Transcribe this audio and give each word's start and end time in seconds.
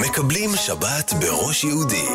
מקבלים 0.00 0.50
שבת 0.54 1.12
בראש 1.20 1.64
יהודי. 1.64 2.06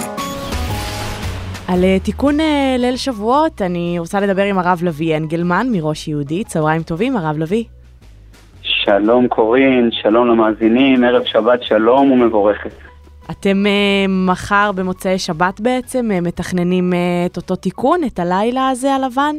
על 1.68 1.84
אה, 1.84 1.98
תיקון 2.04 2.40
אה, 2.40 2.76
ליל 2.80 2.98
שבועות, 2.98 3.62
אני 3.62 3.96
רוצה 4.00 4.20
לדבר 4.20 4.44
עם 4.44 4.60
הרב 4.60 4.80
לביא 4.84 5.18
אנגלמן 5.18 5.68
מראש 5.72 6.08
יהודי. 6.08 6.44
צהריים 6.44 6.84
טובים, 6.84 7.18
הרב 7.18 7.38
לביא. 7.38 7.64
שלום 8.62 9.28
קורין, 9.28 9.90
שלום 10.02 10.28
למאזינים, 10.28 11.04
ערב 11.04 11.24
שבת 11.26 11.64
שלום 11.64 12.12
ומבורכת. 12.12 12.72
אתם 13.32 13.66
אה, 13.66 13.72
מחר 14.10 14.72
במוצאי 14.76 15.20
שבת 15.20 15.60
בעצם 15.60 16.12
אה, 16.12 16.22
מתכננים 16.22 16.94
אה, 16.94 16.98
את 17.26 17.38
אותו 17.38 17.56
תיקון, 17.56 18.00
את 18.08 18.20
הלילה 18.20 18.70
הזה 18.70 18.94
הלבן? 18.94 19.36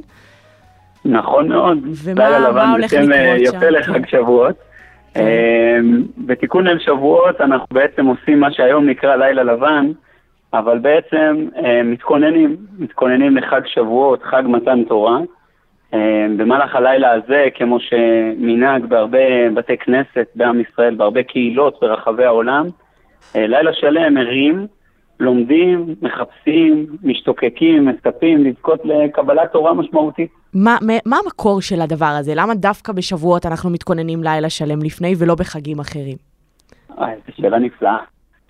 נכון 1.04 1.48
מאוד. 1.48 1.78
ומה- 1.94 2.24
לילה 2.28 2.38
לבן 2.50 2.68
הולך 2.72 2.90
זה 2.90 2.96
שם, 2.96 3.12
אה, 3.12 3.34
לקרות 3.36 3.50
שם? 3.52 3.56
יפה 3.56 3.70
לחג. 3.70 4.06
שבועות. 4.10 4.54
אה, 5.16 5.78
בתיקון 6.18 6.66
ליל 6.66 6.78
שבועות 6.78 7.40
אנחנו 7.40 7.66
בעצם 7.72 8.06
עושים 8.06 8.40
מה 8.40 8.52
שהיום 8.52 8.86
נקרא 8.86 9.16
לילה 9.16 9.42
לבן, 9.42 9.86
אבל 10.52 10.78
בעצם 10.78 11.48
אה, 11.64 11.82
מתכוננים, 11.82 12.56
מתכוננים 12.78 13.36
לחג 13.36 13.60
שבועות, 13.66 14.22
חג 14.22 14.42
מתן 14.46 14.84
תורה. 14.84 15.18
אה, 15.94 16.26
במהלך 16.36 16.76
הלילה 16.76 17.12
הזה, 17.12 17.46
כמו 17.54 17.80
שמנהג 17.80 18.84
בהרבה 18.86 19.50
בתי 19.54 19.76
כנסת 19.76 20.26
בעם 20.34 20.60
ישראל, 20.60 20.94
בהרבה 20.94 21.22
קהילות 21.22 21.78
ברחבי 21.80 22.24
העולם, 22.24 22.66
אה, 23.36 23.46
לילה 23.46 23.72
שלם 23.72 24.16
ערים, 24.16 24.66
לומדים, 25.20 25.94
מחפשים, 26.02 26.86
משתוקקים, 27.02 27.84
מצפים 27.84 28.44
לזכות 28.44 28.80
לקבלת 28.84 29.52
תורה 29.52 29.74
משמעותית. 29.74 30.30
מה, 30.64 30.76
מה- 30.82 30.92
מה 31.06 31.16
המקור 31.24 31.60
של 31.60 31.80
הדבר 31.80 32.14
הזה? 32.18 32.32
למה 32.36 32.54
דווקא 32.54 32.92
בשבועות 32.92 33.46
אנחנו 33.46 33.70
מתכוננים 33.70 34.22
לילה 34.22 34.50
שלם 34.50 34.78
לפני 34.82 35.14
ולא 35.18 35.34
בחגים 35.34 35.78
אחרים? 35.78 36.16
אה, 36.98 37.06
זו 37.26 37.32
שאלה 37.36 37.58
נפלאה, 37.58 37.96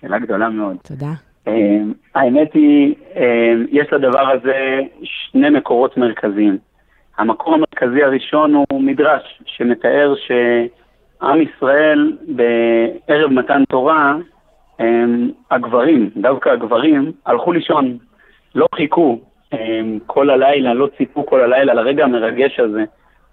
שאלה 0.01 0.19
גדולה 0.19 0.49
מאוד. 0.49 0.77
תודה. 0.87 1.11
אה, 1.47 1.53
האמת 2.15 2.53
היא, 2.53 2.95
אה, 3.15 3.53
יש 3.71 3.93
לדבר 3.93 4.29
הזה 4.31 4.79
שני 5.03 5.49
מקורות 5.49 5.97
מרכזיים. 5.97 6.57
המקור 7.17 7.53
המרכזי 7.53 8.03
הראשון 8.03 8.53
הוא 8.55 8.81
מדרש, 8.81 9.41
שמתאר 9.45 10.13
שעם 10.17 11.37
ישראל 11.41 12.17
בערב 12.27 13.31
מתן 13.31 13.63
תורה, 13.69 14.15
אה, 14.79 14.85
הגברים, 15.51 16.09
דווקא 16.17 16.49
הגברים, 16.49 17.11
הלכו 17.25 17.51
לישון, 17.51 17.97
לא 18.55 18.67
חיכו 18.75 19.19
כל 20.05 20.29
הלילה, 20.29 20.73
לא 20.73 20.87
ציפו 20.97 21.25
כל 21.25 21.41
הלילה 21.41 21.73
לרגע 21.73 22.03
המרגש 22.03 22.59
הזה. 22.59 22.83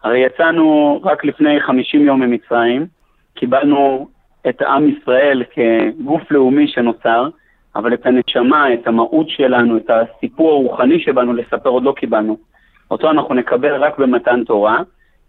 הרי 0.03 0.19
יצאנו 0.19 1.01
רק 1.05 1.25
לפני 1.25 1.61
50 1.61 2.07
יום 2.07 2.21
ממצרים, 2.21 2.87
קיבלנו 3.35 4.09
את 4.49 4.63
עם 4.63 4.89
ישראל 4.89 5.43
כגוף 5.51 6.31
לאומי 6.31 6.69
שנוצר, 6.69 7.29
אבל 7.77 7.95
את 7.95 8.07
הנשמה, 8.07 8.75
את 8.75 8.87
המהות 8.87 9.29
שלנו, 9.29 9.77
את 9.77 9.91
הסיפור 9.91 10.53
הרוחני 10.53 11.01
שבאנו 11.01 11.33
לספר 11.33 11.69
עוד 11.69 11.83
לא 11.83 11.93
קיבלנו. 11.97 12.37
אותו 12.91 13.11
אנחנו 13.11 13.35
נקבל 13.35 13.75
רק 13.75 13.99
במתן 13.99 14.45
תורה, 14.45 14.79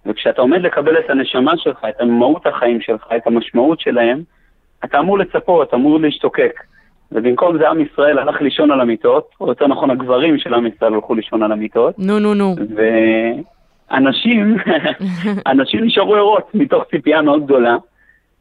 וכשאתה 0.06 0.42
עומד 0.42 0.62
לקבל 0.62 1.00
את 1.00 1.10
הנשמה 1.10 1.58
שלך, 1.58 1.86
את 1.90 2.02
מהות 2.02 2.48
החיים 2.48 2.82
שלך, 2.82 3.08
את 3.16 3.28
המשמעות 3.28 3.80
שלהם, 3.80 4.24
אתה 4.84 5.00
אמור 5.00 5.18
לצפות, 5.18 5.74
אמור 5.74 6.00
להשתוקק. 6.00 6.64
ובמקום 7.16 7.58
זה 7.58 7.70
עם 7.70 7.82
ישראל 7.82 8.20
הלך 8.20 8.42
לישון 8.42 8.72
על 8.72 8.82
המיטות, 8.82 9.30
או 9.42 9.48
יותר 9.48 9.68
נכון 9.68 9.92
הגברים 9.92 10.38
של 10.38 10.54
עם 10.54 10.68
ישראל 10.68 10.94
הלכו 10.94 11.16
לישון 11.16 11.44
על 11.44 11.52
המיטות, 11.52 12.00
נו, 12.00 12.20
נו, 12.20 12.34
נו. 12.34 12.56
ואנשים, 13.92 14.58
אנשים 15.52 15.84
נשארו 15.84 16.16
ערות 16.16 16.50
מתוך 16.54 16.84
ציפייה 16.92 17.22
מאוד 17.22 17.46
גדולה, 17.46 17.76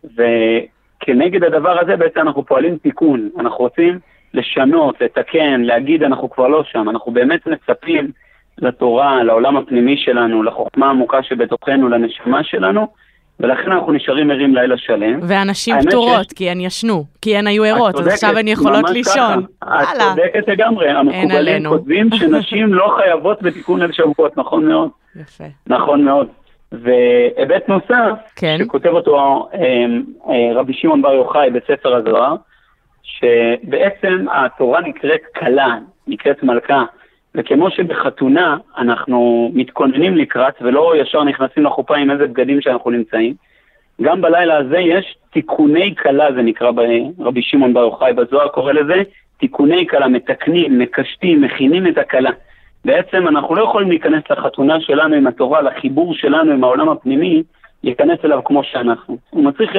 וכנגד 0.05 1.45
הדבר 1.45 1.81
הזה 1.81 1.97
בעצם 1.97 2.21
אנחנו 2.21 2.45
פועלים 2.45 2.79
תיקון. 2.79 3.29
אנחנו 3.39 3.59
רוצים 3.59 3.99
לשנות, 4.35 5.01
לתקן, 5.01 5.61
להגיד 5.61 6.03
אנחנו 6.03 6.31
כבר 6.31 6.49
לא 6.49 6.65
שם, 6.65 6.89
אנחנו 6.89 7.13
באמת 7.13 7.47
מצפים 7.47 8.11
לתורה, 8.59 9.23
לעולם 9.23 9.57
הפנימי 9.57 9.97
שלנו, 9.97 10.43
לחוכמה 10.43 10.87
העמוקה 10.87 11.23
שבתוכנו, 11.23 11.89
לנשמה 11.89 12.45
שלנו, 12.45 12.87
ולכן 13.41 13.73
אנחנו 13.73 13.93
נשארים 13.93 14.31
ערים 14.31 14.55
לילה 14.55 14.79
שלם. 14.79 15.21
והנשים 15.23 15.75
האמת 15.75 15.87
פטורות, 15.89 16.25
שיש- 16.29 16.33
כי 16.39 16.51
הן 16.51 16.61
ישנו, 16.61 17.05
כי 17.23 17.37
הן 17.37 17.47
היו 17.47 17.65
ערות, 17.65 17.95
אז 17.95 18.07
עכשיו 18.07 18.39
הן 18.39 18.49
יכולות 18.49 18.91
לישון. 18.91 19.45
את. 19.65 19.69
צודקת 19.99 20.49
לגמרי, 20.49 20.91
המקובלים. 20.91 21.69
כותבים 21.69 22.09
שנשים 22.13 22.75
לא 22.75 22.95
חייבות 22.99 23.43
בתיקון 23.43 23.81
ליל 23.83 23.93
שבועות, 23.93 24.37
נכון 24.39 24.67
מאוד. 24.69 24.89
יפה. 25.21 25.45
נכון 25.67 26.05
מאוד. 26.05 26.27
והיבט 26.73 27.69
נוסף, 27.69 28.19
כן. 28.37 28.57
שכותב 28.59 28.89
אותו 28.89 29.17
אה, 29.55 29.61
אה, 30.29 30.53
רבי 30.61 30.73
שמעון 30.75 31.03
בר 31.03 31.13
יוחאי 31.13 31.51
בספר 31.51 31.95
הזוהר, 31.95 32.35
שבעצם 33.03 34.27
התורה 34.33 34.81
נקראת 34.81 35.21
כלה, 35.39 35.79
נקראת 36.07 36.43
מלכה, 36.43 36.83
וכמו 37.35 37.71
שבחתונה 37.71 38.57
אנחנו 38.79 39.51
מתכוננים 39.55 40.17
לקראת 40.17 40.55
ולא 40.61 40.93
ישר 40.97 41.25
נכנסים 41.25 41.65
לחופה 41.65 41.97
עם 41.97 42.11
איזה 42.11 42.27
בגדים 42.27 42.61
שאנחנו 42.61 42.91
נמצאים, 42.91 43.35
גם 44.03 44.21
בלילה 44.21 44.57
הזה 44.57 44.79
יש 44.79 45.17
תיקוני 45.31 45.95
כלה, 46.03 46.33
זה 46.33 46.43
נקרא 46.43 46.71
ברבי 46.71 47.43
שמעון 47.43 47.75
בר 47.75 47.81
יוחאי 47.81 48.13
בזוהר 48.13 48.49
קורא 48.49 48.73
לזה 48.73 49.03
תיקוני 49.39 49.87
כלה, 49.87 50.09
מתקנים, 50.09 50.79
מקשטים, 50.79 51.41
מכינים 51.41 51.87
את 51.87 51.99
הכלה. 51.99 52.31
בעצם 52.85 53.29
אנחנו 53.29 53.55
לא 53.55 53.63
יכולים 53.65 53.89
להיכנס 53.89 54.23
לחתונה 54.31 54.81
שלנו 54.81 55.15
עם 55.15 55.27
התורה, 55.27 55.63
לחיבור 55.63 56.15
שלנו 56.15 56.53
עם 56.53 56.65
העולם 56.65 56.89
הפנימי, 56.89 57.43
להיכנס 57.85 58.19
אליו 58.25 58.45
כמו 58.45 58.65
שאנחנו. 58.65 59.19
הוא 59.31 59.45
מצריך 59.45 59.71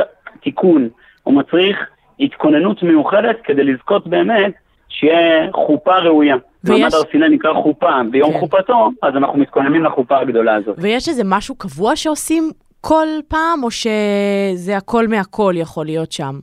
תיקון, 0.42 0.90
הוא 1.24 1.34
מצריך 1.34 1.90
התכוננות 2.20 2.84
מיוחדת 2.84 3.42
כדי 3.44 3.64
לזכות 3.64 4.08
באמת 4.08 4.54
שיהיה 5.00 5.52
חופה 5.54 5.96
ראויה. 5.98 6.36
ויש- 6.64 6.80
מעמד 6.80 6.94
הר 6.94 7.02
סיני 7.12 7.30
נקרא 7.30 7.54
חופה, 7.54 7.90
ביום 8.12 8.32
כן. 8.34 8.40
חופתו, 8.40 8.90
אז 9.04 9.16
אנחנו 9.16 9.40
מתכוננים 9.40 9.84
לחופה 9.84 10.18
הגדולה 10.20 10.56
הזאת. 10.56 10.76
ויש 10.82 11.10
איזה 11.10 11.24
משהו 11.26 11.56
קבוע 11.56 11.96
שעושים 11.96 12.44
כל 12.82 13.08
פעם, 13.28 13.64
או 13.64 13.72
שזה 13.72 14.78
הכל 14.78 15.08
מהכל 15.08 15.54
יכול 15.56 15.86
להיות 15.86 16.12
שם? 16.12 16.34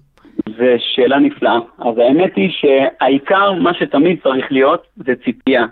זו 0.49 0.65
שאלה 0.79 1.19
נפלאה. 1.19 1.59
אז 1.79 1.99
האמת 1.99 2.33
היא 2.37 2.51
שהעיקר, 2.51 3.53
מה 3.53 3.75
שתמיד 3.75 4.19
צריך 4.23 4.53
להיות, 4.53 4.83
זה 4.97 5.13
ציפייה. 5.25 5.65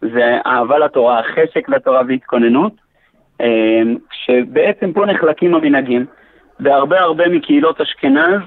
זה 0.00 0.38
אהבה 0.46 0.78
לתורה, 0.78 1.20
חשק 1.22 1.68
לתורה 1.68 2.02
והתכוננות, 2.08 2.72
אמ, 3.40 3.46
כשבעצם 4.10 4.92
פה 4.92 5.06
נחלקים 5.06 5.54
המנהגים. 5.54 6.06
בהרבה 6.60 7.00
הרבה 7.00 7.28
מקהילות 7.28 7.80
אשכנז, 7.80 8.40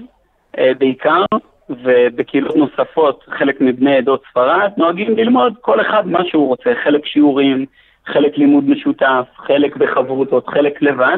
אה, 0.58 0.72
בעיקר, 0.80 1.24
ובקהילות 1.70 2.56
נוספות, 2.56 3.24
חלק 3.28 3.62
מבני 3.62 3.98
עדות 3.98 4.24
ספרד, 4.32 4.72
נוהגים 4.78 5.18
ללמוד 5.18 5.54
כל 5.62 5.82
אחד 5.82 6.08
מה 6.08 6.26
שהוא 6.26 6.48
רוצה, 6.48 6.74
חלק 6.84 7.06
שיעורים, 7.06 7.66
חלק 8.06 8.38
לימוד 8.38 8.70
משותף, 8.70 9.26
חלק 9.36 9.76
בחברותות, 9.76 10.48
חלק 10.48 10.82
לבד. 10.82 11.18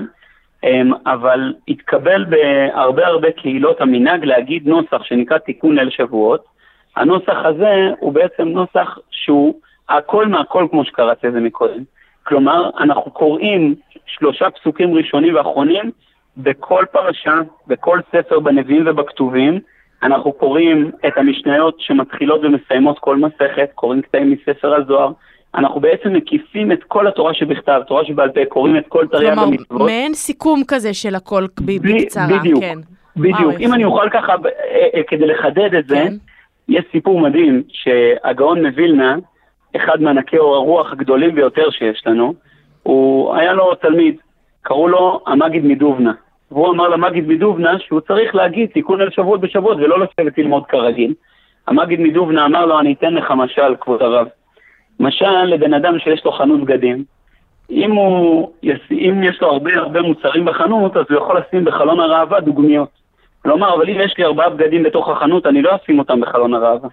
אמ, 0.63 0.91
אבל 1.05 1.53
התקבל 1.67 2.25
בהרבה 2.25 3.07
הרבה 3.07 3.31
קהילות 3.31 3.81
המנהג 3.81 4.25
להגיד 4.25 4.67
נוסח 4.67 5.03
שנקרא 5.03 5.37
תיקון 5.37 5.75
ליל 5.75 5.89
שבועות. 5.89 6.45
הנוסח 6.95 7.37
הזה 7.45 7.89
הוא 7.99 8.13
בעצם 8.13 8.47
נוסח 8.47 8.97
שהוא 9.11 9.55
הכל 9.89 10.27
מהכל 10.27 10.67
כמו 10.71 10.85
שקראתי 10.85 11.27
לזה 11.27 11.39
מקודם. 11.39 11.83
כלומר, 12.23 12.69
אנחנו 12.79 13.11
קוראים 13.11 13.75
שלושה 14.05 14.49
פסוקים 14.49 14.93
ראשונים 14.93 15.35
ואחרונים 15.35 15.91
בכל 16.37 16.85
פרשה, 16.91 17.39
בכל 17.67 17.99
ספר 18.11 18.39
בנביאים 18.39 18.83
ובכתובים. 18.85 19.59
אנחנו 20.03 20.31
קוראים 20.33 20.91
את 21.07 21.17
המשניות 21.17 21.75
שמתחילות 21.79 22.41
ומסיימות 22.43 22.99
כל 22.99 23.17
מסכת, 23.17 23.69
קוראים 23.75 24.01
קטעים 24.01 24.31
מספר 24.31 24.75
הזוהר. 24.75 25.11
אנחנו 25.55 25.79
בעצם 25.79 26.13
מקיפים 26.13 26.71
את 26.71 26.83
כל 26.83 27.07
התורה 27.07 27.33
שבכתב, 27.33 27.81
תורה 27.87 28.05
שבעל 28.05 28.29
פה, 28.29 28.45
קוראים 28.49 28.77
את 28.77 28.87
כל 28.87 29.07
תרי"ג 29.07 29.33
כלומר, 29.33 29.43
המצוות. 29.43 29.81
מעין 29.81 30.13
סיכום 30.13 30.61
כזה 30.67 30.93
של 30.93 31.15
הכל 31.15 31.45
בקצרה, 31.65 32.39
בדיוק, 32.39 32.59
כן. 32.59 32.77
בדיוק. 33.17 33.53
אם. 33.59 33.73
אני 33.73 33.83
אוכל 33.83 34.09
ככה, 34.09 34.31
אה, 34.31 34.87
אה, 34.95 35.01
כדי 35.07 35.27
לחדד 35.27 35.75
את 35.75 35.87
זה, 35.87 35.95
כן. 35.95 36.13
יש 36.69 36.85
סיפור 36.91 37.19
מדהים 37.19 37.63
שהגאון 37.69 38.65
מווילנה, 38.65 39.15
אחד 39.75 40.01
מענקי 40.01 40.37
אור 40.37 40.55
הרוח 40.55 40.91
הגדולים 40.91 41.35
ביותר 41.35 41.69
שיש 41.69 42.03
לנו, 42.05 42.33
הוא, 42.83 43.35
היה 43.35 43.53
לו 43.53 43.75
תלמיד, 43.75 44.15
קראו 44.61 44.87
לו 44.87 45.21
המגיד 45.27 45.65
מדובנה. 45.65 46.11
והוא 46.51 46.69
אמר 46.69 46.87
למגיד 46.87 47.27
מדובנה 47.27 47.79
שהוא 47.79 47.99
צריך 47.99 48.35
להגיד 48.35 48.69
תיקון 48.69 49.01
על 49.01 49.09
שבועות 49.11 49.41
בשבועות 49.41 49.77
ולא 49.77 49.99
לשבת 49.99 50.37
ללמוד 50.37 50.65
כרגיל. 50.65 51.13
המגיד 51.67 51.99
מדובנה 51.99 52.45
אמר 52.45 52.65
לו, 52.65 52.79
אני 52.79 52.93
אתן 52.93 53.13
לך 53.13 53.31
משל, 53.31 53.75
כבוד 53.79 54.01
הרב. 54.01 54.27
משל 54.99 55.43
לבן 55.45 55.73
אדם 55.73 55.99
שיש 55.99 56.25
לו 56.25 56.31
חנות 56.31 56.61
בגדים, 56.61 57.03
אם, 57.71 57.91
הוא, 57.91 58.51
אם 58.91 59.23
יש 59.23 59.41
לו 59.41 59.51
הרבה 59.51 59.75
הרבה 59.75 60.01
מוצרים 60.01 60.45
בחנות, 60.45 60.97
אז 60.97 61.05
הוא 61.09 61.17
יכול 61.17 61.39
לשים 61.39 61.65
בחלון 61.65 61.99
הראווה 61.99 62.39
דוגמיות. 62.39 62.89
כלומר, 63.43 63.75
אבל 63.75 63.89
אם 63.89 63.95
יש 63.99 64.17
לי 64.17 64.23
ארבעה 64.23 64.49
בגדים 64.49 64.83
בתוך 64.83 65.09
החנות, 65.09 65.45
אני 65.45 65.61
לא 65.61 65.75
אשים 65.75 65.99
אותם 65.99 66.21
בחלון 66.21 66.53
הראווה. 66.53 66.89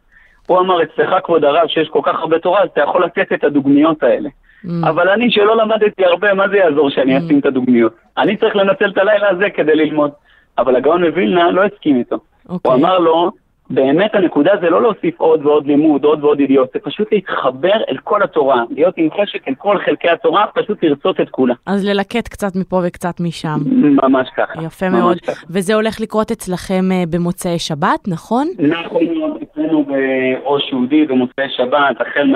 הוא 0.47 0.59
אמר, 0.59 0.83
אצלך 0.83 1.15
כבוד 1.25 1.45
הרב, 1.45 1.69
שיש 1.69 1.89
כל 1.89 2.01
כך 2.03 2.21
הרבה 2.21 2.39
תורה, 2.39 2.63
אז 2.63 2.69
אתה 2.73 2.81
יכול 2.81 3.05
לתת 3.05 3.33
את 3.33 3.45
הדוגמיות 3.45 4.03
האלה. 4.03 4.29
Mm. 4.65 4.69
אבל 4.89 5.09
אני 5.09 5.31
שלא 5.31 5.57
למדתי 5.57 6.05
הרבה, 6.05 6.35
מה 6.35 6.49
זה 6.49 6.57
יעזור 6.57 6.91
שאני 6.91 7.19
אשים 7.19 7.39
את 7.39 7.47
הדוגמיות? 7.47 7.93
אני 8.19 8.37
צריך 8.37 8.57
לנצל 8.57 8.91
את 8.91 8.99
הלילה 8.99 9.31
הזה 9.31 9.51
כדי 9.51 9.75
ללמוד. 9.75 10.11
אבל 10.59 10.77
הגאון 10.77 11.05
מווילנה 11.05 11.51
לא 11.51 11.63
הסכים 11.65 11.97
איתו. 11.97 12.17
הוא 12.47 12.55
אוקיי. 12.55 12.73
אמר 12.75 12.99
לו, 12.99 13.31
באמת 13.71 14.15
הנקודה 14.15 14.53
זה 14.61 14.71
לא 14.71 14.83
להוסיף 14.83 15.21
עוד 15.21 15.47
ועוד 15.47 15.67
לימוד, 15.67 16.05
עוד 16.05 16.25
ועוד 16.25 16.41
ידיעות, 16.41 16.69
זה 16.75 16.81
פשוט 16.83 17.13
להתחבר 17.13 17.77
אל 17.91 17.97
כל 18.05 18.23
התורה, 18.23 18.63
להיות 18.71 18.95
עם 18.97 19.09
חשק 19.23 19.49
אל 19.49 19.55
כל 19.55 19.79
חלקי 19.85 20.09
התורה, 20.09 20.45
פשוט 20.55 20.85
לרצות 20.85 21.21
את 21.21 21.31
כולה. 21.31 21.55
אז 21.67 21.85
ללקט 21.85 22.29
קצת 22.29 22.57
מפה 22.57 22.81
וקצת 22.87 23.21
משם. 23.21 23.59
ממש 24.03 24.29
ככה. 24.37 24.63
יפה 24.63 24.89
ממש 24.89 25.01
מאוד. 25.01 25.21
ככה. 25.21 25.47
וזה 25.51 25.75
הולך 25.75 26.01
לקרות 26.01 26.31
אצלכם 26.31 26.93
אה, 26.93 27.03
במוצאי 27.11 27.59
שבת, 27.59 28.09
נכון? 28.09 28.49
נכון 28.59 29.05
מאוד, 29.19 29.43
אצלנו 29.43 29.85
בראש 29.85 30.73
יהודי 30.73 31.07
במוצאי 31.07 31.49
שבת, 31.57 32.01
החל 32.01 32.33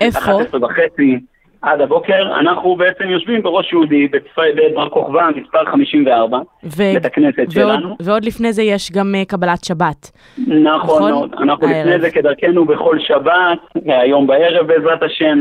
איפה? 0.00 0.32
מ-11 0.32 0.64
וחצי 0.64 1.18
עד 1.62 1.80
הבוקר, 1.80 2.38
אנחנו 2.40 2.76
בעצם 2.76 3.04
יושבים 3.04 3.42
בראש 3.42 3.72
יהודי 3.72 4.08
בבר 4.08 4.88
כוכבא, 4.88 5.28
מספר 5.36 5.64
54, 5.64 6.38
ו- 6.64 6.70
בית 6.76 7.04
הכנסת 7.04 7.36
ועוד, 7.38 7.50
שלנו. 7.50 7.96
ועוד 8.02 8.24
לפני 8.24 8.52
זה 8.52 8.62
יש 8.62 8.92
גם 8.92 9.14
אה, 9.14 9.24
קבלת 9.24 9.64
שבת. 9.64 10.10
נכון 10.38 10.62
נכון? 10.76 11.12
מאוד, 11.12 11.34
אנחנו 11.34 11.66
הערב. 11.66 11.86
לפני 11.86 12.00
זה 12.00 12.10
כדרכנו 12.10 12.64
בכל 12.64 12.98
שבת, 12.98 13.58
היום 13.86 14.26
בערב 14.26 14.66
בעזרת 14.66 15.02
השם, 15.02 15.38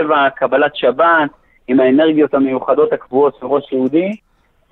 7.37, 0.00 0.30
קבלת 0.36 0.76
שבת, 0.76 1.30
עם 1.68 1.80
האנרגיות 1.80 2.34
המיוחדות 2.34 2.92
הקבועות 2.92 3.36
של 3.40 3.46
ראש 3.46 3.72
יהודי. 3.72 4.16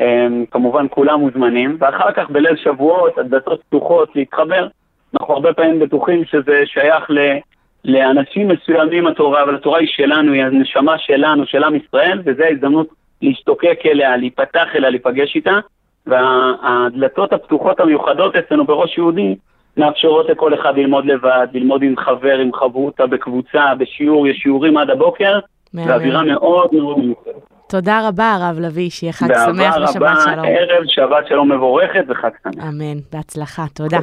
הם, 0.01 0.45
כמובן 0.51 0.87
כולם 0.91 1.21
מוזמנים, 1.21 1.77
ואחר 1.81 2.13
כך 2.13 2.31
בליל 2.31 2.57
שבועות, 2.57 3.19
הדלתות 3.19 3.63
פתוחות 3.69 4.17
להתחבר. 4.17 4.69
אנחנו 5.21 5.35
הרבה 5.35 5.53
פעמים 5.53 5.79
בטוחים 5.79 6.25
שזה 6.25 6.63
שייך 6.67 7.11
ל, 7.11 7.19
לאנשים 7.85 8.49
מסוימים 8.49 9.07
התורה, 9.07 9.43
אבל 9.43 9.55
התורה 9.55 9.79
היא 9.79 9.89
שלנו, 9.89 10.33
היא 10.33 10.43
הנשמה 10.43 10.99
שלנו, 10.99 11.47
של 11.47 11.65
עם 11.65 11.75
ישראל, 11.75 12.23
וזו 12.25 12.43
ההזדמנות 12.43 12.89
להשתוקק 13.23 13.79
אליה, 13.87 14.17
להיפתח 14.17 14.67
אליה, 14.75 14.91
להיפגש 14.91 15.37
איתה. 15.37 15.59
והדלתות 16.07 17.33
הפתוחות 17.33 17.81
המיוחדות 17.81 18.37
אצלנו 18.37 18.65
בראש 18.65 18.99
יהודי 18.99 19.37
מאפשרות 19.77 20.29
לכל 20.29 20.55
אחד 20.55 20.77
ללמוד 20.77 21.07
לבד, 21.07 21.47
ללמוד 21.53 21.83
עם 21.83 21.97
חבר, 21.97 22.39
עם 22.39 22.53
חברותא, 22.53 23.07
בקבוצה, 23.07 23.75
בשיעור, 23.79 24.29
יש 24.29 24.37
שיעורים 24.37 24.77
עד 24.77 24.91
הבוקר. 24.91 25.39
ואווירה 25.75 26.23
מאוד 26.23 26.75
מאוד 26.75 26.99
מיוחדת. 26.99 27.35
תודה 27.69 28.09
רבה, 28.09 28.33
הרב 28.35 28.61
לביא, 28.61 28.91
שיהיה 28.91 29.13
חג 29.13 29.27
שמח 29.27 29.57
באהבה 29.57 29.85
ושבת 29.85 29.97
רבה, 29.97 30.21
שלום. 30.25 30.45
ערב 30.47 30.85
שבת 30.87 31.27
שלום 31.29 31.53
מבורכת 31.53 32.05
וחג 32.09 32.31
שמח. 32.43 32.65
אמן, 32.65 32.99
בהצלחה, 33.13 33.63
תודה. 33.75 33.99